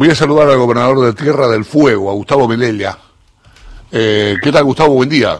[0.00, 2.96] Voy a saludar al gobernador de Tierra del Fuego, a Gustavo Melella.
[3.92, 4.94] Eh, ¿Qué tal, Gustavo?
[4.94, 5.38] Buen día.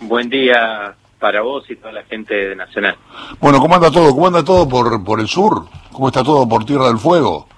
[0.00, 2.96] Buen día para vos y toda la gente de Nacional.
[3.40, 4.10] Bueno, ¿cómo anda todo?
[4.10, 5.64] ¿Cómo anda todo por, por el sur?
[5.90, 7.48] ¿Cómo está todo por Tierra del Fuego?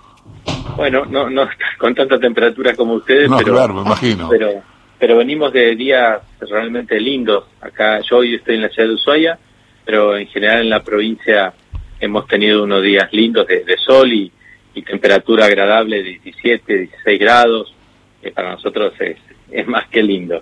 [0.77, 1.48] Bueno, no, no
[1.79, 4.29] con tanta temperatura como ustedes, No, pero, claro, me imagino.
[4.29, 4.62] pero,
[5.01, 7.43] pero venimos de días realmente lindos.
[7.61, 9.37] Acá yo hoy estoy en la ciudad de Ushuaia,
[9.85, 11.53] pero en general en la provincia
[11.99, 14.31] hemos tenido unos días lindos de, de sol y,
[14.75, 17.75] y temperatura agradable de 17, 16 grados,
[18.23, 19.16] que para nosotros es,
[19.51, 20.41] es más que lindo.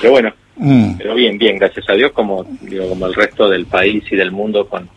[0.00, 0.98] Pero bueno, Mm.
[0.98, 4.30] pero bien, bien, gracias a Dios, como digo, como el resto del país y del
[4.30, 4.88] mundo con,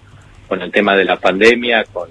[0.48, 2.10] con el tema de la pandemia, con,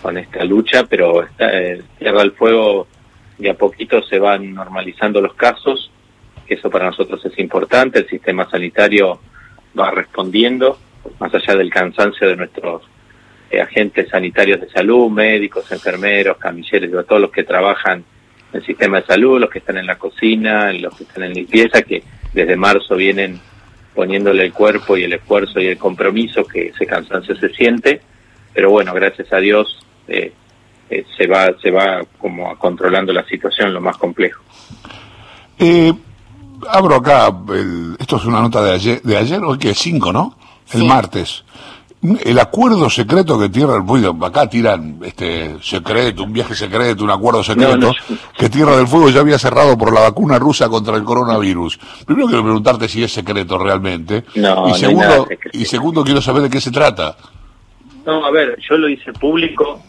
[0.00, 2.86] con esta lucha, pero está, eh, Tierra del Fuego
[3.36, 5.90] de a poquito se van normalizando los casos,
[6.46, 9.20] que eso para nosotros es importante, el sistema sanitario
[9.78, 10.78] va respondiendo,
[11.18, 12.82] más allá del cansancio de nuestros
[13.54, 18.04] eh, agentes sanitarios de salud, médicos, enfermeros, camilleros, digo, todos los que trabajan
[18.52, 21.34] en el sistema de salud, los que están en la cocina, los que están en
[21.34, 22.02] limpieza, que
[22.32, 23.40] desde marzo vienen
[23.94, 28.00] poniéndole el cuerpo y el esfuerzo y el compromiso que ese cansancio se siente,
[28.52, 30.32] pero bueno, gracias a Dios eh,
[30.90, 34.42] eh, se va se va como controlando la situación lo más complejo.
[35.58, 35.92] Eh,
[36.68, 40.12] abro acá, el- esto es una nota de ayer, de ayer hoy que es 5,
[40.12, 40.36] ¿no?
[40.72, 40.86] El Sí.
[40.86, 41.44] martes.
[42.22, 47.10] El acuerdo secreto que Tierra del Fuego, acá tiran este secreto, un viaje secreto, un
[47.10, 47.94] acuerdo secreto, No, no.
[48.36, 51.78] que Tierra del Fuego ya había cerrado por la vacuna rusa contra el coronavirus.
[52.06, 54.24] Primero quiero preguntarte si es secreto realmente.
[54.34, 57.16] No, y segundo, y segundo quiero saber de qué se trata.
[58.04, 59.80] No, a ver, yo lo hice público,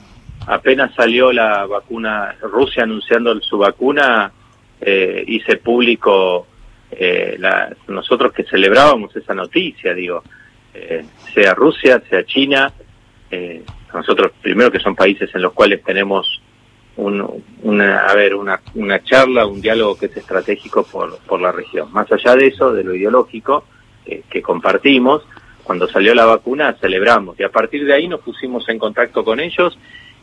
[0.47, 4.31] apenas salió la vacuna, Rusia anunciando su vacuna,
[4.79, 6.47] eh, hice público
[6.91, 10.23] eh, la- nosotros que celebrábamos esa noticia, digo,
[10.75, 12.71] eh, sea Rusia, sea China,
[13.31, 16.41] eh, nosotros primero que son países en los cuales tenemos
[16.97, 21.51] un, una, a ver, una, una charla, un diálogo que es estratégico por, por la
[21.51, 21.91] región.
[21.91, 23.65] Más allá de eso, de lo ideológico
[24.05, 25.23] eh, que compartimos,
[25.63, 29.39] cuando salió la vacuna celebramos y a partir de ahí nos pusimos en contacto con
[29.39, 29.77] ellos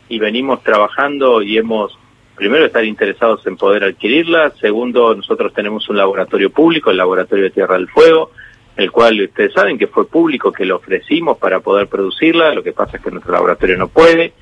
[0.07, 1.97] y venimos trabajando y hemos,
[2.35, 7.51] primero, estar interesados en poder adquirirla, segundo, nosotros tenemos un laboratorio público, el Laboratorio de
[7.51, 8.31] Tierra del Fuego,
[8.75, 12.73] el cual ustedes saben que fue público, que lo ofrecimos para poder producirla, lo que
[12.73, 14.33] pasa es que nuestro laboratorio no puede.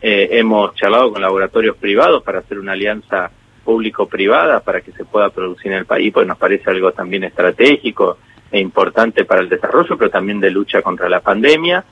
[0.00, 3.30] Eh, hemos charlado con laboratorios privados para hacer una alianza
[3.64, 8.18] público-privada para que se pueda producir en el país, pues nos parece algo también estratégico
[8.50, 11.84] e importante para el desarrollo, pero también de lucha contra la pandemia.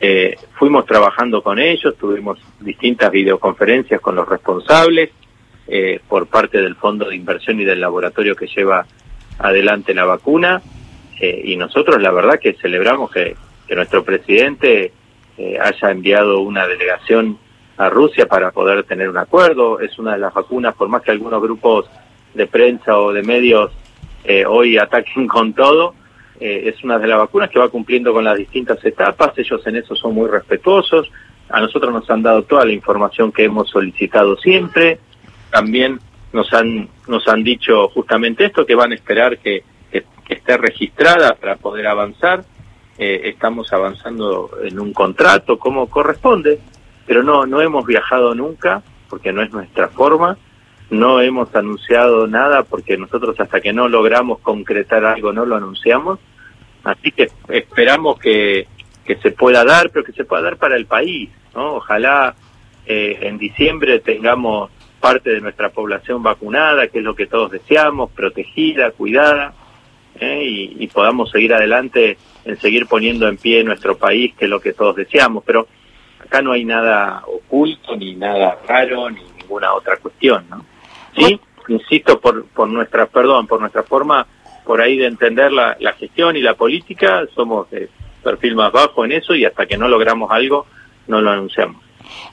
[0.00, 5.10] Eh, fuimos trabajando con ellos, tuvimos distintas videoconferencias con los responsables
[5.66, 8.84] eh, por parte del Fondo de Inversión y del laboratorio que lleva
[9.38, 10.60] adelante la vacuna.
[11.20, 13.36] Eh, y nosotros la verdad que celebramos que,
[13.74, 14.92] nuestro presidente
[15.36, 17.38] eh, haya enviado una delegación
[17.76, 19.80] a Rusia para poder tener un acuerdo.
[19.80, 21.86] Es una de las vacunas, por más que algunos grupos
[22.34, 23.72] de prensa o de medios
[24.24, 25.94] eh, hoy ataquen con todo,
[26.40, 29.36] eh, es una de las vacunas que va cumpliendo con las distintas etapas.
[29.36, 31.10] Ellos en eso son muy respetuosos.
[31.48, 34.98] A nosotros nos han dado toda la información que hemos solicitado siempre.
[35.50, 36.00] También
[36.32, 39.62] nos han nos han dicho justamente esto que van a esperar que
[40.44, 42.44] esté registrada para poder avanzar.
[42.98, 46.60] Eh, estamos avanzando en un contrato como corresponde,
[47.06, 50.36] pero no no hemos viajado nunca porque no es nuestra forma.
[50.90, 56.18] No hemos anunciado nada porque nosotros hasta que no logramos concretar algo no lo anunciamos.
[56.84, 58.68] Así que esperamos que,
[59.06, 61.30] que se pueda dar, pero que se pueda dar para el país.
[61.54, 61.76] ¿no?
[61.76, 62.34] Ojalá
[62.84, 68.10] eh, en diciembre tengamos parte de nuestra población vacunada, que es lo que todos deseamos,
[68.10, 69.54] protegida, cuidada,
[70.20, 70.42] ¿eh?
[70.44, 74.60] y, y podamos seguir adelante en seguir poniendo en pie nuestro país, que es lo
[74.60, 75.44] que todos deseamos.
[75.44, 75.66] Pero
[76.18, 80.64] acá no hay nada oculto, ni nada raro, ni ninguna otra cuestión, ¿no?
[81.16, 84.26] Sí, insisto, por, por nuestra, perdón, por nuestra forma
[84.64, 87.88] por ahí de entender la, la gestión y la política, somos de
[88.22, 90.66] perfil más bajo en eso y hasta que no logramos algo,
[91.06, 91.83] no lo anunciamos.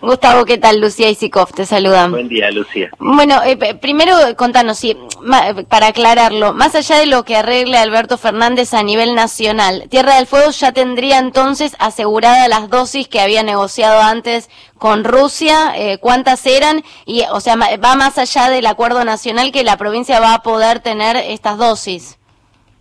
[0.02, 0.80] Gustavo, ¿qué tal?
[0.81, 2.12] Lucía Isikov te saludan.
[2.12, 2.90] Buen día, Lucía.
[3.00, 8.17] Bueno, eh, primero contanos, si, ma- para aclararlo, más allá de lo que arregle Alberto
[8.17, 13.44] Fernández a nivel nacional, Tierra del Fuego ya tendría entonces aseguradas las dosis que había
[13.44, 19.05] negociado antes con Rusia, eh, cuántas eran, y o sea, va más allá del acuerdo
[19.05, 22.17] nacional que la provincia va a poder tener estas dosis.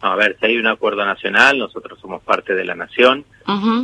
[0.03, 3.27] A ver, si hay un acuerdo nacional, nosotros somos parte de la nación.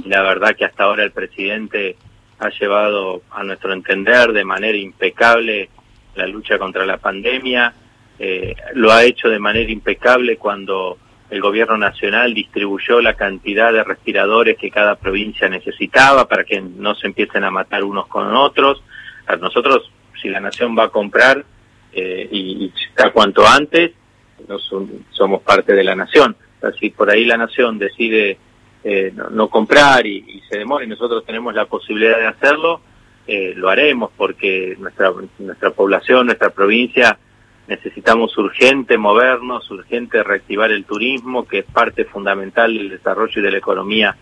[0.07, 1.97] La verdad que hasta ahora el presidente
[2.39, 5.71] ha llevado, a nuestro entender, de manera impecable
[6.15, 7.73] la lucha contra la pandemia.
[8.19, 10.99] Eh, lo ha hecho de manera impecable cuando
[11.29, 16.95] el gobierno nacional distribuyó la cantidad de respiradores que cada provincia necesitaba para que no
[16.95, 18.83] se empiecen a matar unos con otros.
[19.27, 19.91] A nosotros
[20.21, 21.45] si la nación va a comprar
[21.93, 23.93] eh, y, está cuanto antes,
[24.49, 24.59] no
[25.11, 26.37] somos parte de la nación.
[26.79, 28.39] si por ahí la nación decide
[28.89, 32.81] eh, no, comprar y, se demora y nosotros tenemos la posibilidad de hacerlo,
[33.27, 37.19] eh, lo haremos porque nuestra, nuestra población, nuestra provincia,
[37.67, 43.51] necesitamos urgente movernos, urgente reactivar el turismo, que es parte fundamental del desarrollo y de
[43.51, 44.17] la economía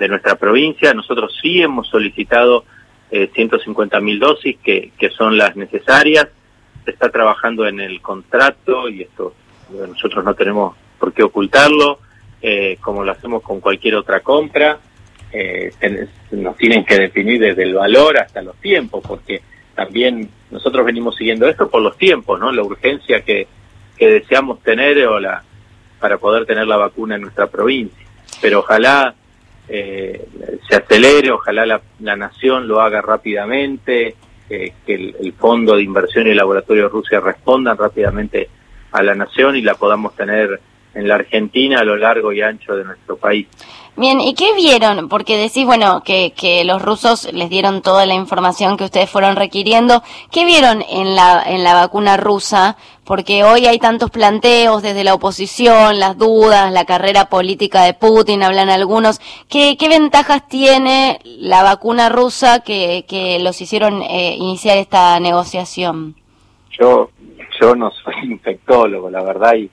[0.00, 0.92] de nuestra provincia.
[0.94, 2.64] Nosotros sí hemos solicitado
[3.12, 6.26] eh, 150 mil dosis, que, que son las necesarias.
[6.84, 9.32] Se está trabajando en el contrato y esto
[9.70, 12.00] nosotros no tenemos por qué ocultarlo,
[12.40, 14.78] eh, como lo hacemos con cualquier otra compra.
[15.32, 15.70] Eh,
[16.30, 19.42] nos tienen que definir desde el valor hasta los tiempos, porque
[19.74, 22.50] también nosotros venimos siguiendo esto por los tiempos, ¿no?
[22.52, 23.46] La urgencia que,
[23.96, 25.42] que deseamos tener o la,
[26.00, 28.06] para poder tener la vacuna en nuestra provincia.
[28.40, 29.14] Pero ojalá
[29.68, 30.26] eh,
[30.68, 34.14] se acelere, ojalá la, la, nación lo haga rápidamente,
[34.48, 38.48] que el, el, Fondo de Inversión y el Laboratorio de Rusia respondan rápidamente
[38.92, 40.58] a la nación y la podamos tener
[40.94, 43.46] en la Argentina a lo largo y ancho de nuestro país.
[43.98, 45.08] Bien, ¿y qué vieron?
[45.08, 49.34] Porque decís, bueno, que, que los rusos les dieron toda la información que ustedes fueron
[49.34, 50.04] requiriendo.
[50.30, 52.76] ¿Qué vieron en la, en la vacuna rusa?
[53.04, 58.44] Porque hoy hay tantos planteos desde la oposición, las dudas, la carrera política de Putin,
[58.44, 59.20] hablan algunos.
[59.48, 66.14] ¿Qué, qué ventajas tiene la vacuna rusa que, que los hicieron eh, iniciar esta negociación?
[66.70, 67.10] Yo,
[67.60, 69.68] yo no soy infectólogo, la verdad, y,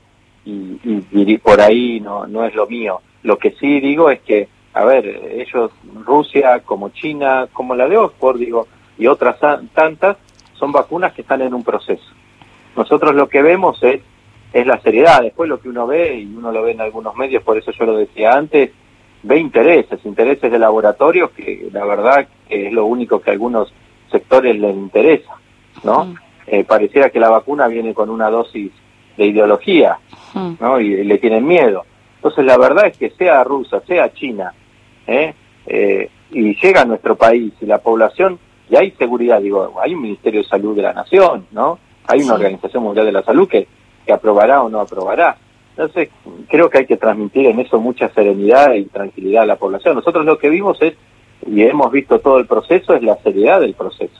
[0.45, 0.79] y,
[1.11, 4.85] y por ahí no, no es lo mío lo que sí digo es que, a
[4.85, 5.71] ver, ellos,
[6.05, 9.39] Rusia, como China, como la de Oxford, digo, y otras
[9.73, 10.17] tantas,
[10.53, 12.05] son vacunas que están en un proceso.
[12.77, 14.01] Nosotros lo que vemos es,
[14.53, 15.21] es la seriedad.
[15.21, 17.85] Después lo que uno ve, y uno lo ve en algunos medios, por eso yo
[17.85, 18.71] lo decía antes,
[19.23, 23.73] ve intereses, intereses de laboratorios, que la verdad que es lo único que a algunos
[24.11, 25.33] sectores les interesa,
[25.83, 26.05] ¿no?
[26.05, 26.15] Mm.
[26.47, 28.71] Eh, pareciera que la vacuna viene con una dosis
[29.17, 29.97] de ideología,
[30.33, 30.53] mm.
[30.59, 30.79] ¿no?
[30.79, 31.83] y le tienen miedo.
[32.17, 34.53] Entonces la verdad es que sea rusa, sea china,
[35.05, 35.33] ¿eh?
[35.67, 38.39] Eh, y llega a nuestro país y la población,
[38.69, 41.79] y hay seguridad, digo, hay un Ministerio de Salud de la Nación, ¿no?
[42.07, 43.67] Hay una Organización Mundial de la Salud que,
[44.05, 45.37] que aprobará o no aprobará.
[45.71, 46.09] Entonces,
[46.49, 49.95] creo que hay que transmitir en eso mucha serenidad y tranquilidad a la población.
[49.95, 50.95] Nosotros lo que vimos es,
[51.45, 54.19] y hemos visto todo el proceso, es la seriedad del proceso,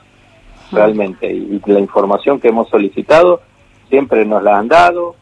[0.71, 1.31] realmente.
[1.31, 3.41] y la información que hemos solicitado
[3.89, 5.15] siempre nos la han dado,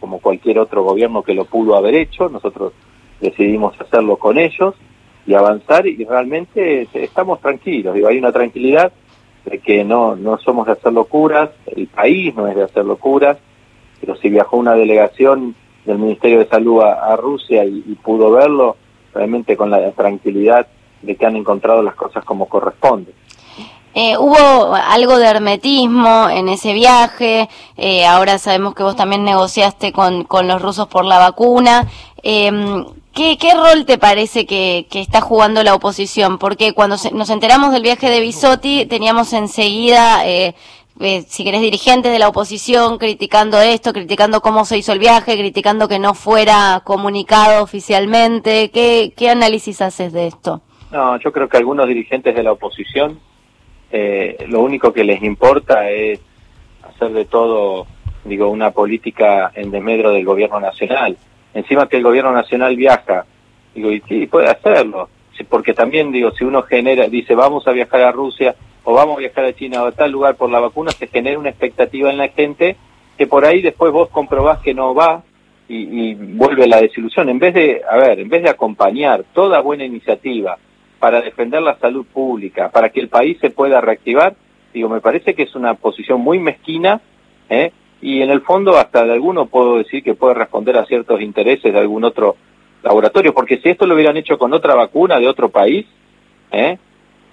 [0.00, 2.72] como cualquier otro gobierno que lo pudo haber hecho, nosotros
[3.20, 4.74] decidimos hacerlo con ellos
[5.26, 8.92] y avanzar y realmente estamos tranquilos, digo, hay una tranquilidad
[9.44, 13.38] de que no, no somos de hacer locuras, el país no es de hacer locuras,
[14.00, 15.54] pero si viajó una delegación
[15.84, 18.76] del Ministerio de Salud a, Rusia y, pudo verlo,
[19.14, 20.66] realmente con la tranquilidad
[21.02, 23.12] de que han encontrado las cosas como corresponde.
[23.94, 29.92] Eh, hubo algo de hermetismo en ese viaje, eh, ahora sabemos que vos también negociaste
[29.92, 31.88] con, con los rusos por la vacuna.
[32.22, 36.38] Eh, ¿qué, ¿Qué rol te parece que, que está jugando la oposición?
[36.38, 40.26] Porque cuando nos enteramos del viaje de Bisotti teníamos enseguida...
[40.26, 40.54] Eh,
[41.00, 45.38] eh, si querés, dirigentes de la oposición criticando esto, criticando cómo se hizo el viaje,
[45.38, 48.70] criticando que no fuera comunicado oficialmente.
[48.70, 50.60] ¿Qué, qué análisis haces de esto?
[50.90, 53.20] No, yo creo que algunos dirigentes de la oposición
[53.90, 56.20] eh, lo único que les importa es
[56.82, 57.86] hacer de todo,
[58.24, 61.16] digo, una política en desmedro del gobierno nacional.
[61.54, 63.24] Encima que el gobierno nacional viaja,
[63.74, 65.08] digo, y sí, puede hacerlo,
[65.48, 68.54] porque también, digo, si uno genera, dice, vamos a viajar a Rusia
[68.84, 71.38] o vamos a viajar a China o a tal lugar por la vacuna, se genera
[71.38, 72.76] una expectativa en la gente
[73.16, 75.22] que por ahí después vos comprobás que no va
[75.68, 77.28] y, y vuelve la desilusión.
[77.28, 80.56] En vez de, a ver, en vez de acompañar toda buena iniciativa,
[80.98, 84.34] para defender la salud pública, para que el país se pueda reactivar,
[84.72, 87.00] digo, me parece que es una posición muy mezquina,
[87.48, 87.72] ¿eh?
[88.00, 91.72] y en el fondo hasta de alguno puedo decir que puede responder a ciertos intereses
[91.72, 92.36] de algún otro
[92.82, 95.86] laboratorio, porque si esto lo hubieran hecho con otra vacuna de otro país,
[96.52, 96.78] ¿eh?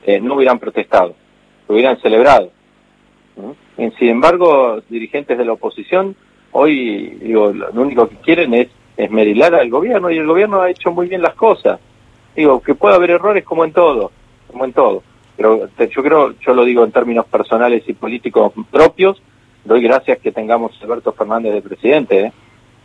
[0.06, 1.16] Eh, no hubieran protestado,
[1.68, 2.52] lo hubieran celebrado.
[3.98, 6.16] sin embargo, dirigentes de la oposición
[6.52, 10.92] hoy, digo, lo único que quieren es esmerilar al gobierno y el gobierno ha hecho
[10.92, 11.80] muy bien las cosas.
[12.36, 14.12] Digo, que puede haber errores como en todo,
[14.52, 15.04] como en todo.
[15.38, 19.22] Pero yo creo, yo lo digo en términos personales y políticos propios,
[19.64, 22.34] doy gracias que tengamos a Alberto Fernández de presidente, ¿eh?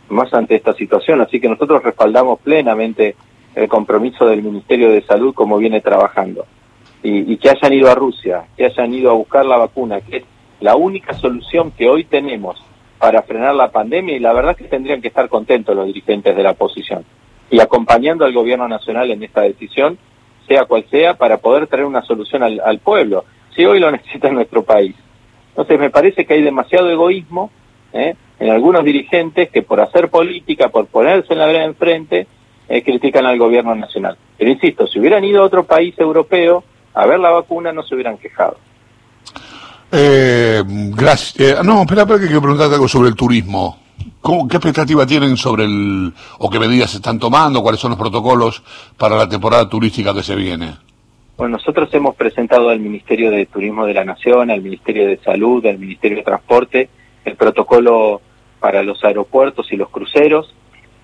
[0.09, 1.21] más ante esta situación.
[1.21, 3.15] Así que nosotros respaldamos plenamente
[3.55, 6.45] el compromiso del Ministerio de Salud como viene trabajando.
[7.03, 10.17] Y, y, que hayan ido a Rusia, que hayan ido a buscar la vacuna, que
[10.17, 10.23] es
[10.59, 12.63] la única solución que hoy tenemos
[12.99, 16.35] para frenar la pandemia y la verdad es que tendrían que estar contentos los dirigentes
[16.35, 17.03] de la oposición
[17.51, 19.97] y acompañando al gobierno nacional en esta decisión,
[20.47, 23.25] sea cual sea, para poder traer una solución al, pueblo.
[23.53, 24.95] Si hoy lo necesita nuestro país,
[25.49, 27.51] Entonces me parece que hay demasiado egoísmo
[27.93, 28.15] ¿eh?
[28.39, 32.25] en algunos dirigentes que por hacer política, por ponerse en la vereda enfrente,
[32.69, 34.17] eh, critican al gobierno nacional.
[34.37, 37.95] Pero insisto, si hubieran ido a otro país europeo a ver la vacuna, no se
[37.95, 38.57] hubieran quejado.
[39.91, 41.59] Eh, gracias.
[41.59, 43.77] Eh, no, espera, espera que quiero preguntarte algo sobre el turismo.
[44.21, 47.99] ¿Cómo, ¿Qué expectativa tienen sobre el, o qué medidas se están tomando, cuáles son los
[47.99, 48.63] protocolos
[48.97, 50.75] para la temporada turística que se viene?
[51.37, 55.65] Bueno, nosotros hemos presentado al Ministerio de Turismo de la Nación, al Ministerio de Salud,
[55.65, 56.89] al Ministerio de Transporte,
[57.25, 58.21] el protocolo
[58.59, 60.53] para los aeropuertos y los cruceros.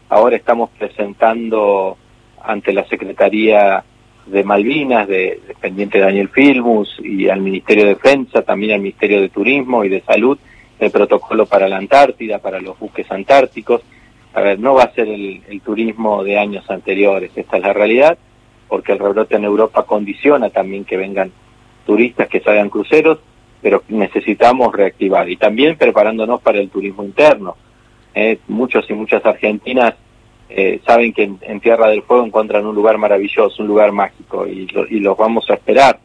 [0.10, 1.98] Ahora estamos presentando
[2.44, 3.84] ante la Secretaría
[4.28, 9.30] de Malvinas, de, dependiente Daniel Filmus, y al Ministerio de Defensa, también al Ministerio de
[9.30, 10.38] Turismo y de Salud,
[10.80, 13.82] el protocolo para la Antártida, para los buques antárticos.
[14.34, 17.74] A ver, no va a ser el, el turismo de años anteriores, esta es la
[17.74, 18.18] realidad,
[18.68, 21.32] porque el rebrote en Europa condiciona también que vengan
[21.86, 23.20] turistas que salgan cruceros,
[23.62, 27.56] pero necesitamos reactivar y también preparándonos para el turismo interno.
[28.14, 29.96] Eh, muchos y muchas argentinas
[30.50, 34.68] eh, saben que en, Tierra del Fuego encuentran un lugar maravilloso, un lugar mágico y,
[34.68, 36.00] lo, y los vamos a esperar.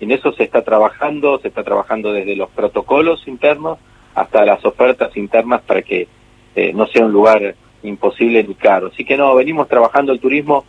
[0.00, 3.78] En eso se está trabajando, se está trabajando desde los protocolos internos
[4.20, 6.06] hasta las ofertas internas para que
[6.54, 8.88] eh, no sea un lugar imposible ni caro.
[8.92, 10.66] Así que no, venimos trabajando el turismo,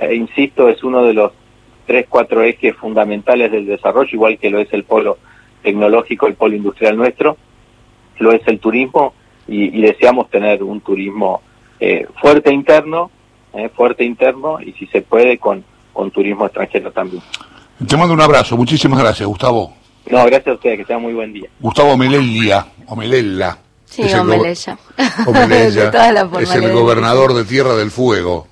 [0.00, 1.32] eh, insisto, es uno de los
[1.86, 5.18] tres, cuatro ejes fundamentales del desarrollo, igual que lo es el polo
[5.62, 7.36] tecnológico, el polo industrial nuestro,
[8.18, 9.14] lo es el turismo
[9.46, 11.40] y, deseamos tener un turismo
[11.78, 13.12] eh, fuerte interno,
[13.54, 17.22] eh, fuerte interno y si se puede con, con turismo extranjero también.
[17.86, 19.72] Te mando un abrazo, muchísimas gracias, Gustavo.
[20.10, 21.48] No, gracias a ustedes, que tengan muy buen día.
[21.60, 23.58] Gustavo Melelia, o Melella.
[23.84, 24.32] Sí, es el,
[26.40, 28.46] es el gobernador de Tierra del Fuego.